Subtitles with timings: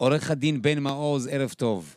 [0.00, 1.96] עורך הדין בן מעוז, ערב טוב.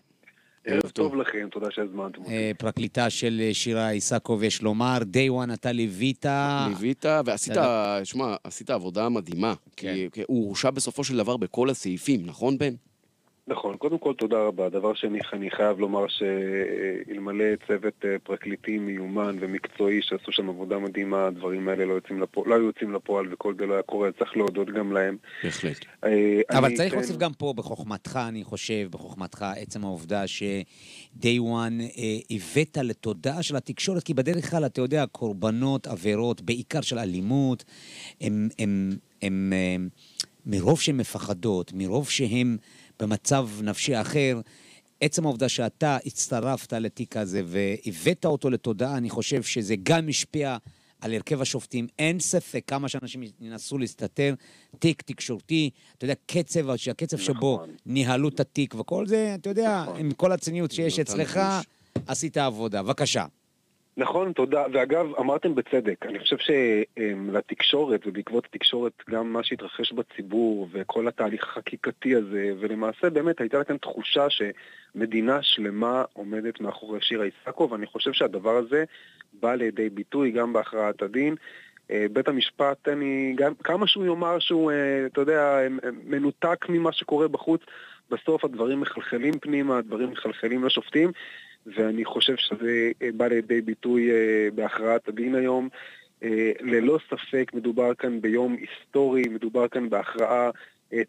[0.65, 2.31] ערב טוב לכם, תודה שהזמנתם אותי.
[2.31, 6.25] אה, פרקליטה של אה, שירה איסקוב, יש לומר, day one אתה ליווית...
[6.69, 7.53] ליווית, ועשית,
[8.04, 9.54] שמע, עשית עבודה מדהימה.
[9.75, 9.95] כן.
[10.11, 12.73] כי הוא הורשע בסופו של דבר בכל הסעיפים, נכון בן?
[13.48, 14.70] נכון, קודם כל תודה רבה.
[14.70, 21.28] דבר שני, אני חייב לומר שאלמלא צוות אה, פרקליטים מיומן ומקצועי שעשו שם עבודה מדהימה,
[21.28, 24.38] הדברים האלה לא, יוצאים לפועל, לא היו יוצאים לפועל וכל זה לא היה קורה, צריך
[24.38, 25.18] להודות גם להם.
[25.43, 25.78] בהחלט.
[26.04, 31.39] אה, אבל אני צריך אתן- להוסיף גם פה, בחוכמתך, אני חושב, בחוכמתך, עצם העובדה ש-day
[31.39, 36.99] one אה, הבאת לתודעה של התקשורת, כי בדרך כלל, אתה יודע, קורבנות, עבירות, בעיקר של
[36.99, 37.63] אלימות,
[38.21, 38.89] הם, הם,
[39.21, 39.89] הם, הם
[40.45, 42.57] מרוב שהן מפחדות, מרוב שהן
[43.03, 44.41] במצב נפשי אחר,
[45.02, 50.57] עצם העובדה שאתה הצטרפת לתיק הזה והבאת אותו לתודעה, אני חושב שזה גם השפיע
[51.02, 51.88] על הרכב השופטים.
[51.99, 54.34] אין ספק כמה שאנשים ינסו להסתתר,
[54.80, 57.70] תיק תקשורתי, אתה יודע, קצב, הקצב שבו נכון.
[57.85, 59.99] ניהלו את התיק וכל זה, אתה יודע, נכון.
[59.99, 61.39] עם כל הציניות שיש אצלך.
[62.08, 62.83] עשית עבודה.
[62.83, 63.25] בבקשה.
[63.97, 64.63] נכון, תודה.
[64.73, 72.16] ואגב, אמרתם בצדק, אני חושב שלתקשורת, ובעקבות התקשורת, גם מה שהתרחש בציבור, וכל התהליך החקיקתי
[72.16, 78.55] הזה, ולמעשה באמת הייתה כאן תחושה שמדינה שלמה עומדת מאחורי שירה איסקוב, ואני חושב שהדבר
[78.55, 78.83] הזה
[79.33, 81.36] בא לידי ביטוי גם בהכרעת הדין.
[81.91, 85.67] אה, בית המשפט, אני, גם, כמה שהוא יאמר שהוא, אה, אתה יודע, אה,
[86.05, 87.61] מנותק ממה שקורה בחוץ,
[88.09, 91.11] בסוף הדברים מחלחלים פנימה, הדברים מחלחלים לשופטים,
[91.66, 95.70] ואני חושב שזה אה, בא לידי ביטוי אה, בהכרעת הדין היום.
[96.23, 100.50] אה, ללא ספק מדובר כאן ביום היסטורי, מדובר כאן בהכרעה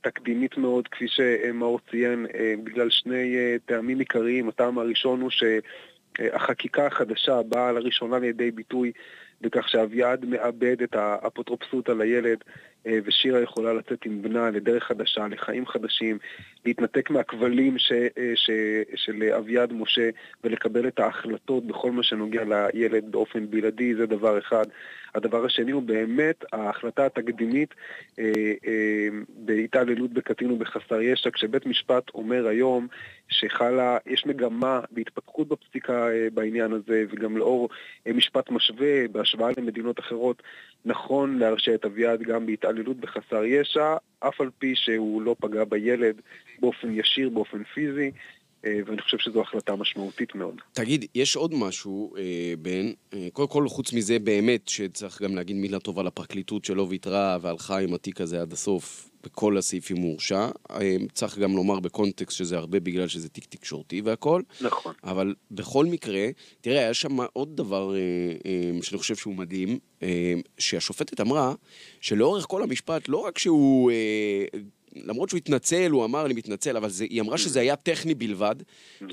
[0.00, 2.27] תקדימית מאוד, כפי שמאור ציין,
[2.64, 4.48] בגלל שני טעמים עיקריים.
[4.48, 8.92] הטעם הראשון הוא שהחקיקה החדשה באה לראשונה לידי ביטוי
[9.41, 12.39] בכך שאביעד מאבד את האפוטרופסות על הילד
[13.04, 16.18] ושירה יכולה לצאת עם בנה לדרך חדשה, לחיים חדשים,
[16.66, 18.50] להתנתק מהכבלים ש, אה, ש,
[18.94, 20.10] של אביעד משה
[20.44, 24.64] ולקבל את ההחלטות בכל מה שנוגע לילד באופן בלעדי, זה דבר אחד.
[25.14, 27.74] הדבר השני הוא באמת ההחלטה התקדימית
[28.18, 28.24] אה,
[28.67, 32.86] אה, בהתעללות בקטין ובחסר ישע, כשבית משפט אומר היום
[33.28, 37.68] שחלה, יש מגמה בהתפתחות בפסיקה אה, בעניין הזה, וגם לאור
[38.06, 40.42] אה, משפט משווה בהשוואה למדינות אחרות,
[40.84, 46.20] נכון להרשיע את אביעד גם בהתעללות בחסר ישע, אף על פי שהוא לא פגע בילד
[46.58, 48.11] באופן ישיר, באופן פיזי,
[48.86, 50.61] ואני חושב שזו החלטה משמעותית מאוד.
[50.73, 55.57] תגיד, יש עוד משהו, אה, בן, אה, קודם כל, חוץ מזה, באמת, שצריך גם להגיד
[55.57, 60.48] מילה טובה לפרקליטות שלא ויתרה והלכה עם התיק הזה עד הסוף, בכל הסעיפים הוא הורשע.
[60.70, 64.42] אה, צריך גם לומר בקונטקסט שזה הרבה בגלל שזה תיק תקשורתי והכל.
[64.61, 64.95] נכון.
[65.05, 66.29] אבל בכל מקרה,
[66.61, 68.01] תראה, היה שם עוד דבר אה,
[68.46, 71.55] אה, שאני חושב שהוא מדהים, אה, שהשופטת אמרה
[72.01, 74.61] שלאורך כל המשפט, לא רק שהוא, אה,
[74.96, 78.55] למרות שהוא התנצל, הוא אמר אני מתנצל, אבל זה, היא אמרה שזה היה טכני בלבד,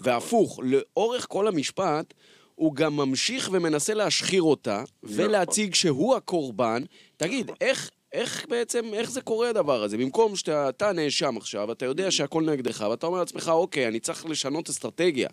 [0.03, 2.13] והפוך, לאורך כל המשפט,
[2.55, 6.83] הוא גם ממשיך ומנסה להשחיר אותה, ולהציג שהוא הקורבן.
[7.17, 7.89] תגיד, איך...
[8.13, 9.97] איך בעצם, איך זה קורה הדבר הזה?
[9.97, 14.25] במקום שאתה אתה נאשם עכשיו, אתה יודע שהכל נגדך, ואתה אומר לעצמך, אוקיי, אני צריך
[14.25, 15.29] לשנות אסטרטגיה.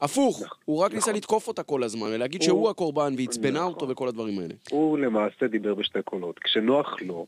[0.00, 1.14] הפוך, הוא רק ניסה נכון.
[1.16, 3.72] לתקוף אותה כל הזמן, ולהגיד הוא- שהוא הקורבן, ועצבנה נכון.
[3.72, 4.54] אותו וכל הדברים האלה.
[4.70, 6.38] הוא למעשה דיבר בשתי קולות.
[6.38, 7.26] כשנוח לו,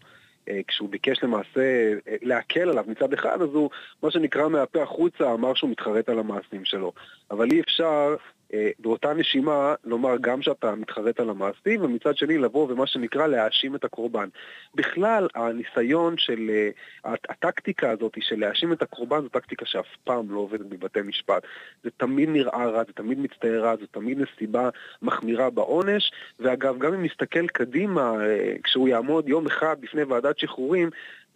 [0.68, 3.70] כשהוא ביקש למעשה אה, להקל עליו מצד אחד, אז הוא,
[4.02, 6.92] מה שנקרא מהפה החוצה, אמר שהוא מתחרט על המעשים שלו.
[7.30, 8.16] אבל אי אפשר
[8.54, 13.74] אה, באותה נשימה לומר גם שאתה מתחרט על המעשים, ומצד שני לבוא ומה שנקרא להאשים
[13.74, 14.28] את הקורבן.
[14.74, 16.70] בכלל, הניסיון של, אה,
[17.04, 21.42] הט- הטקטיקה הזאת של להאשים את הקורבן זו טקטיקה שאף פעם לא עובדת בבתי משפט.
[21.84, 24.68] זה תמיד נראה רע, זה תמיד מצטייר רע, זו תמיד נסיבה
[25.02, 30.90] מחמירה בעונש, ואגב, גם אם נסתכל קדימה, אה, כשהוא יעמוד יום אחד בפני ועדת שחרורים,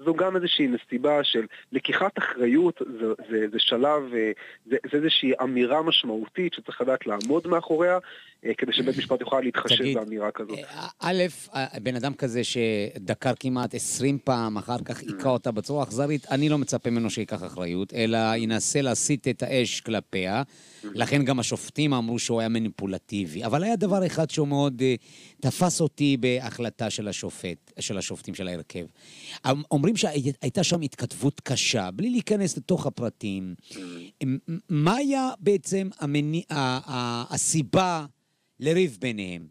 [0.05, 4.31] זו גם איזושהי נסיבה של לקיחת אחריות, זה, זה, זה שלב, אה,
[4.71, 7.99] זה, זה איזושהי אמירה משמעותית שצריך לדעת לעמוד מאחוריה,
[8.45, 10.59] אה, כדי שבית משפט יוכל להתחשב תגיד, באמירה כזאת.
[10.59, 11.23] אה, א',
[11.83, 16.59] בן אדם כזה שדקר כמעט 20 פעם, אחר כך היכה אותה בצורה אכזרית, אני לא
[16.59, 20.43] מצפה ממנו שייקח אחריות, אלא ינסה להסיט את האש כלפיה.
[20.85, 23.45] לכן גם השופטים אמרו שהוא היה מניפולטיבי.
[23.45, 24.83] אבל היה דבר אחד שהוא מאוד
[25.41, 28.85] תפס אותי בהחלטה של השופט, של השופטים של ההרכב.
[29.47, 29.97] אמ- אומרים
[30.41, 33.55] שהייתה שם התכתבות קשה, בלי להיכנס לתוך הפרטים.
[34.27, 34.37] מ-
[34.69, 36.55] מה היה בעצם המניע, ה-
[36.87, 38.07] ה- הסיבה
[38.61, 39.43] לריב ביניהם?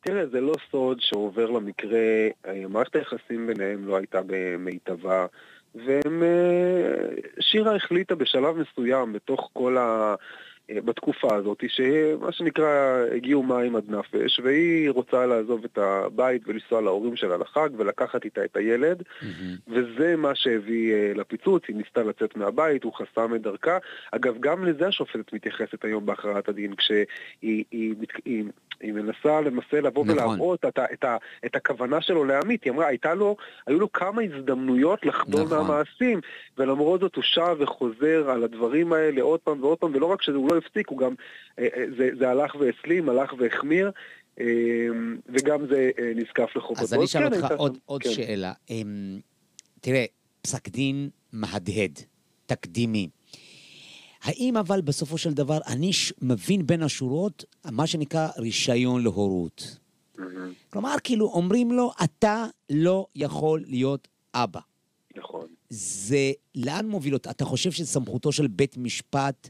[0.00, 1.98] תראה, זה לא סוד שעובר למקרה,
[2.46, 5.26] אה, מערכת היחסים ביניהם לא הייתה במיטבה,
[5.74, 10.14] ושירה החליטה בשלב מסוים, בתוך כל אה,
[10.70, 17.16] בתקופה הזאת, שמה שנקרא הגיעו מים עד נפש, והיא רוצה לעזוב את הבית ולנסוע להורים
[17.16, 19.24] שלה לחג ולקחת איתה את הילד, mm-hmm.
[19.68, 23.78] וזה מה שהביא אה, לפיצוץ, היא ניסתה לצאת מהבית, הוא חסם את דרכה.
[24.12, 27.04] אגב, גם לזה השופטת מתייחסת היום בהכרעת הדין, כשהיא
[27.42, 28.44] היא, היא,
[28.80, 30.18] היא, מנסה למעשה לבוא נכון.
[30.18, 31.04] ולהראות את, את,
[31.46, 32.64] את, הכוונה שלו להמית.
[32.64, 33.36] היא אמרה, הייתה לו,
[33.66, 35.58] היו לו כמה הזדמנויות לחדול נכון.
[35.58, 36.20] מהמעשים,
[36.58, 40.36] ולמרות זאת הוא שב וחוזר על הדברים האלה עוד פעם ועוד פעם, ולא רק שזה
[40.36, 41.14] הוא לא הפסיק, הוא גם,
[41.58, 43.90] אה, אה, זה, זה הלך והסלים, הלך והחמיר.
[44.40, 44.46] אה,
[45.28, 46.82] וגם זה נזקף לחובתו.
[46.82, 48.10] אז אני אשאל כן, אותך עוד, עוד כן.
[48.10, 48.52] שאלה.
[49.80, 50.04] תראה,
[50.42, 51.98] פסק דין מהדהד,
[52.46, 53.08] תקדימי.
[54.26, 55.90] האם אבל בסופו של דבר אני
[56.22, 59.78] מבין בין השורות מה שנקרא רישיון להורות?
[60.16, 60.20] Mm-hmm.
[60.70, 64.60] כלומר, כאילו אומרים לו, אתה לא יכול להיות אבא.
[65.16, 65.46] נכון.
[65.70, 67.30] זה לאן מוביל אותה?
[67.30, 69.48] אתה חושב שסמכותו של בית משפט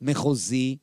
[0.00, 0.76] מחוזי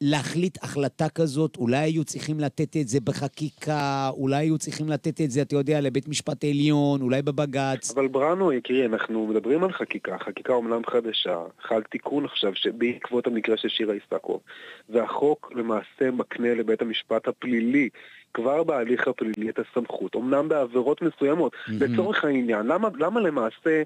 [0.00, 5.30] להחליט החלטה כזאת, אולי היו צריכים לתת את זה בחקיקה, אולי היו צריכים לתת את
[5.30, 7.90] זה, אתה יודע, לבית משפט עליון, אולי בבג"ץ.
[7.90, 13.56] אבל בראנו, יקירי, אנחנו מדברים על חקיקה, חקיקה אומנם חדשה, חל תיקון עכשיו בעקבות המקרה
[13.56, 14.40] של שירה איסקוב,
[14.88, 17.88] והחוק למעשה מקנה לבית המשפט הפלילי
[18.36, 21.52] כבר בהליך הפלילי את הסמכות, אמנם בעבירות מסוימות.
[21.52, 21.72] Mm-hmm.
[21.80, 23.82] לצורך העניין, למה, למה למעשה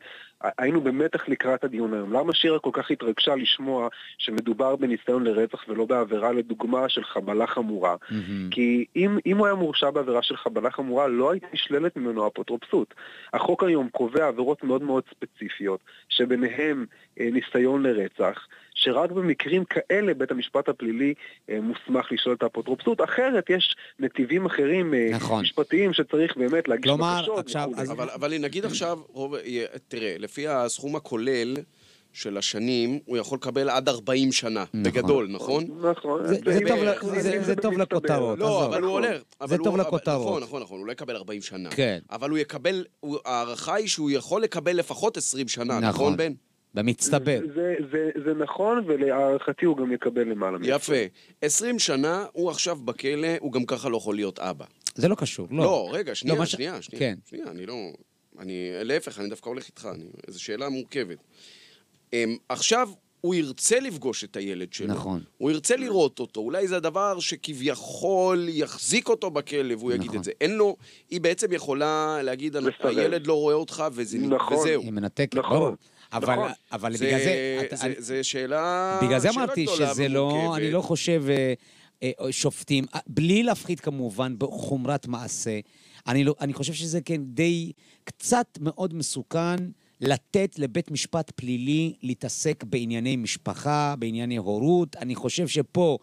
[0.58, 2.12] היינו במתח לקראת הדיון היום?
[2.12, 3.88] למה שירה כל כך התרגשה לשמוע
[4.18, 7.94] שמדובר בניסיון לרצח ולא בעבירה לדוגמה של חבלה חמורה?
[7.94, 8.14] Mm-hmm.
[8.50, 12.94] כי אם, אם הוא היה מורשע בעבירה של חבלה חמורה, לא הייתה נשללת ממנו אפוטרופסות.
[13.32, 16.86] החוק היום קובע עבירות מאוד מאוד ספציפיות, שביניהם
[17.20, 18.46] אה, ניסיון לרצח.
[18.80, 21.14] שרק במקרים כאלה בית המשפט הפלילי
[21.50, 25.42] אה, מוסמך לשלול את האפוטרופסות, אחרת יש נתיבים אחרים אה, נכון.
[25.42, 27.38] משפטיים שצריך באמת להגיש כלומר, בקשות.
[27.38, 27.90] עכשיו, אז...
[27.90, 29.34] אבל, אבל נגיד עכשיו, רוב,
[29.88, 31.56] תראה, לפי הסכום הכולל,
[32.12, 34.82] של השנים, הוא יכול לקבל עד 40 שנה, נכון.
[34.82, 35.64] בגדול, נכון?
[35.90, 36.20] נכון.
[37.40, 38.38] זה טוב לכותרות.
[38.38, 39.18] לא, אבל הוא עולה.
[39.44, 40.26] זה טוב לכותרות.
[40.26, 41.70] נכון, נכון, נכון, הוא לא יקבל 40 שנה.
[41.70, 41.98] כן.
[42.10, 42.84] אבל הוא יקבל,
[43.24, 46.32] ההערכה היא שהוא יכול לקבל לפחות 20 שנה, נכון, בן?
[46.74, 47.40] במצטבר.
[47.54, 50.70] זה, זה, זה נכון, ולהערכתי הוא גם יקבל למעלה מזה.
[50.70, 50.94] יפה.
[51.42, 54.64] 20 שנה, הוא עכשיו בכלא, הוא גם ככה לא יכול להיות אבא.
[54.94, 55.64] זה לא קשור, לא.
[55.64, 57.00] לא, רגע, שנייה, לא, שנייה, שנייה.
[57.00, 57.14] כן.
[57.28, 57.74] שנייה, אני לא...
[58.38, 61.18] אני, להפך, אני דווקא הולך איתך, אני, זו שאלה מורכבת.
[62.10, 62.14] Um,
[62.48, 62.90] עכשיו,
[63.20, 64.86] הוא ירצה לפגוש את הילד שלו.
[64.86, 65.22] נכון.
[65.38, 66.40] הוא ירצה לראות אותו.
[66.40, 70.04] אולי זה הדבר שכביכול יחזיק אותו בכלא, והוא נכון.
[70.06, 70.32] יגיד את זה.
[70.40, 70.76] אין לו,
[71.10, 74.56] היא בעצם יכולה להגיד, הילד לא רואה אותך, וזה, נכון.
[74.56, 74.82] וזהו.
[74.82, 75.74] היא מנתקת, נכון.
[76.12, 76.52] אבל, נכון.
[76.72, 77.76] אבל זה, בגלל זה...
[77.76, 78.98] זה, אני, זה שאלה...
[79.02, 80.56] בגלל זה אמרתי שזה לא...
[80.56, 81.24] אני לא חושב...
[81.28, 81.54] אה,
[82.02, 85.60] אה, שופטים, אה, בלי להפחית כמובן בחומרת מעשה,
[86.06, 87.72] אני, לא, אני חושב שזה כן די
[88.04, 89.56] קצת מאוד מסוכן
[90.00, 94.96] לתת לבית משפט פלילי להתעסק בענייני משפחה, בענייני הורות.
[94.96, 95.98] אני חושב שפה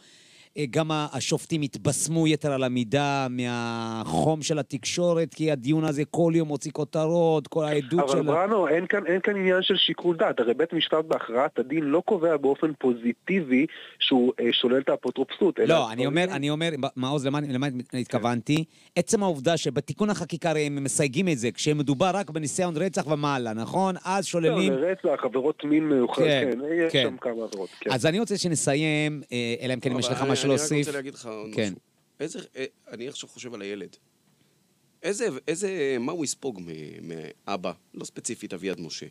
[0.65, 6.71] גם השופטים התבשמו יתר על המידה מהחום של התקשורת, כי הדיון הזה כל יום מוציא
[6.71, 8.17] כותרות, כל העדות של...
[8.17, 10.39] אבל בראנו, אין כאן, אין כאן עניין של שיקול דעת.
[10.39, 13.65] הרי בית משפט בהכרעת הדין לא קובע באופן פוזיטיבי
[13.99, 15.59] שהוא אה, שולל את האפוטרופסות.
[15.67, 18.63] לא, אני אומר, אני אומר, מעוז, למה, למה התכוונתי?
[18.95, 23.95] עצם העובדה שבתיקון החקיקה הרי הם מסייגים את זה, כשמדובר רק בניסיון רצח ומעלה, נכון?
[24.05, 24.73] אז שוללים...
[24.73, 27.03] לא, רצח, עבירות מין מיוחד, כן, כן, יש כן.
[27.03, 27.69] שם כמה עבירות.
[27.79, 27.91] כן.
[27.91, 30.71] אז אני רוצה שנסיים, אה, אלא אם כן אם יש לך משהו להוסיף.
[30.71, 31.63] אני רק רוצה להגיד לך עוד כן.
[31.63, 31.79] משהו.
[32.19, 33.95] איזה, אה, אני עכשיו חושב על הילד.
[35.03, 36.61] איזה, איזה, מה הוא יספוג
[37.01, 37.71] מאבא?
[37.93, 39.05] לא ספציפית אביעד משה.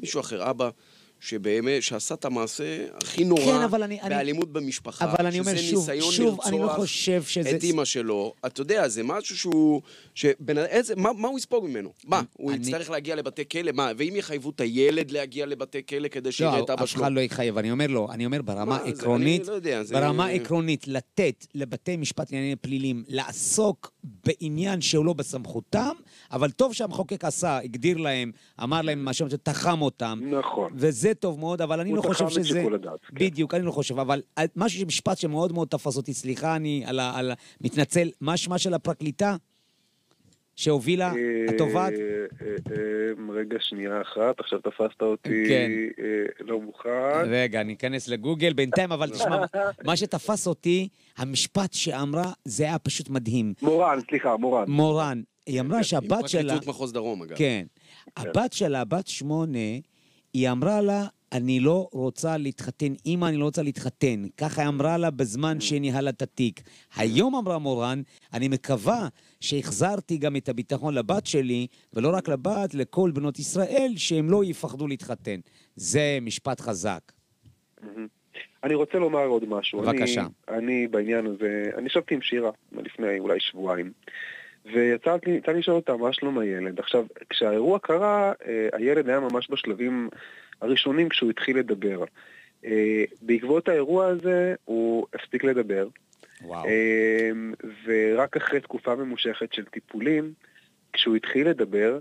[0.00, 0.70] מישהו אחר, אבא,
[1.20, 5.04] שבאמת, שעשה את המעשה הכי נורא כן, אבל אני, באלימות אני, במשפחה.
[5.04, 7.50] אבל אני אומר שוב, שוב, אני לא חושב שזה...
[7.50, 8.34] את אימא שלו.
[8.46, 9.82] אתה יודע, זה משהו שהוא...
[10.14, 10.58] שבנ...
[10.58, 11.92] איזה, מה, מה הוא יספוג ממנו?
[12.04, 12.66] מה, הוא אני...
[12.66, 13.72] יצטרך להגיע לבתי כלא?
[13.72, 17.00] מה, ואם יחייבו את הילד להגיע לבתי כלא כדי שיראה לא, את אבא שלו?
[17.00, 17.58] לא, אף אחד לא יחייב.
[17.58, 19.94] אני אומר לו, אני אומר ברמה עקרונית, לא יודע, זה...
[19.94, 23.92] ברמה עקרונית, לתת לבתי משפט לעניינים פליליים לעסוק
[24.26, 25.92] בעניין שהוא לא בסמכותם,
[26.32, 28.32] אבל טוב שהמחוקק עשה, הגדיר להם,
[28.62, 30.20] אמר להם מה שאומרים, תחם אותם.
[30.38, 30.72] נכון.
[30.74, 32.62] וזה טוב מאוד, אבל אני לא חושב שזה...
[32.62, 33.24] הוא תחם את כן.
[33.24, 34.22] בדיוק, אני לא חושב, אבל
[34.56, 37.18] משהו, משפט שמאוד מאוד תפס אותי, סליחה, אני על ה...
[37.18, 37.32] על...
[37.60, 39.36] מתנצל, מה שמה של הפרקליטה?
[40.56, 41.12] שהובילה
[41.48, 41.92] התובעת?
[41.92, 41.98] אה,
[42.46, 45.70] אה, אה, רגע, שנייה אחת, עכשיו תפסת אותי כן.
[46.40, 46.88] לא מוכן.
[47.26, 49.44] רגע, אני אכנס לגוגל בינתיים, אבל תשמע,
[49.86, 53.54] מה שתפס אותי, המשפט שאמרה, זה היה פשוט מדהים.
[53.62, 54.64] מורן, סליחה, מורן.
[54.68, 55.22] מורן.
[55.46, 56.40] היא אמרה שהבת שלה...
[56.40, 57.36] עם פרקליטות מחוז דרום, אגב.
[57.36, 57.66] כן.
[58.16, 59.58] הבת שלה, בת שמונה,
[60.34, 64.24] היא אמרה לה, אני לא רוצה להתחתן, אמא, אני לא רוצה להתחתן.
[64.36, 66.60] ככה היא אמרה לה בזמן שניהלה את התיק.
[66.96, 68.02] היום אמרה מורן,
[68.34, 69.08] אני מקווה
[69.40, 74.86] שהחזרתי גם את הביטחון לבת שלי, ולא רק לבת, לכל בנות ישראל, שהם לא יפחדו
[74.86, 75.40] להתחתן.
[75.76, 77.12] זה משפט חזק.
[78.64, 79.80] אני רוצה לומר עוד משהו.
[79.80, 80.26] בבקשה.
[80.48, 83.92] אני, אני בעניין הזה, אני ישבתי עם שירה לפני אולי שבועיים,
[84.64, 86.78] ויצא לי לי לשאול אותה מה שלום הילד.
[86.78, 90.08] עכשיו, כשהאירוע קרה, אה, הילד היה ממש בשלבים
[90.60, 92.04] הראשונים כשהוא התחיל לדבר.
[92.64, 95.88] אה, בעקבות האירוע הזה הוא הפסיק לדבר,
[96.42, 96.66] וואו.
[96.66, 97.30] אה,
[97.84, 100.32] ורק אחרי תקופה ממושכת של טיפולים,
[100.92, 101.98] כשהוא התחיל לדבר,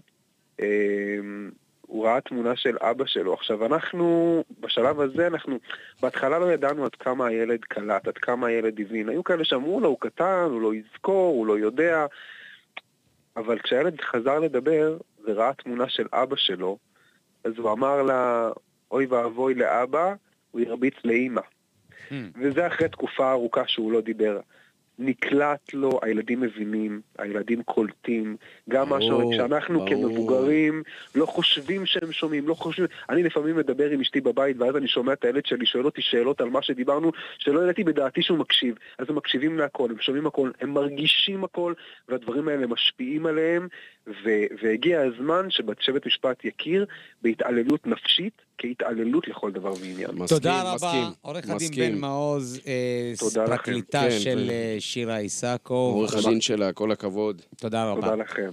[0.59, 1.17] אה,
[1.81, 3.33] הוא ראה תמונה של אבא שלו.
[3.33, 5.59] עכשיו, אנחנו, בשלב הזה, אנחנו
[6.01, 9.09] בהתחלה לא ידענו עד כמה הילד קלט, עד כמה הילד הבין.
[9.09, 12.05] היו כאלה שאמרו לו, הוא קטן, הוא לא יזכור, הוא לא יודע.
[13.38, 16.77] אבל כשהילד חזר לדבר וראה תמונה של אבא שלו,
[17.46, 18.50] אז הוא אמר לה,
[18.92, 20.14] אוי ואבוי לאבא,
[20.52, 21.42] הוא הרביץ לאימא.
[22.10, 22.14] Hmm.
[22.42, 24.40] וזה אחרי תקופה ארוכה שהוא לא דיבר.
[25.00, 28.38] נקלט לו, הילדים מבינים, הילדים קולטים,
[28.70, 29.86] גם מה שאנחנו.
[29.86, 30.84] כמבוגרים
[31.16, 35.14] לא חושבים שהם שומעים, לא חושבים, אני לפעמים מדבר עם אשתי בבית ואז אני שומע
[35.14, 39.06] את הילד שלי שואל אותי שאלות על מה שדיברנו, שלא ידעתי בדעתי שהוא מקשיב, אז
[39.10, 41.74] הם מקשיבים להכל, הם שומעים הכל, הם מרגישים הכל,
[42.10, 43.68] והדברים האלה משפיעים עליהם,
[44.08, 45.50] ו- והגיע הזמן
[45.80, 46.86] שבית משפט יכיר
[47.22, 50.09] בהתעללות נפשית כהתעללות לכל דבר ועניין.
[50.12, 51.71] מסכים, תודה רבה, עורך הדין.
[51.75, 53.13] בן מעוז, אה.
[53.45, 55.95] פרקליטה כן, של ו- אה, שירה איסקוב.
[55.95, 57.41] עורך הדין שלה, כל הכבוד.
[57.57, 58.01] תודה רבה.
[58.01, 58.50] תודה לכם.